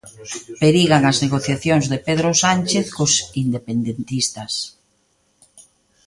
[0.61, 3.13] Perigan as negociacións de Pedro Sánchez cos
[3.43, 4.53] independentistas.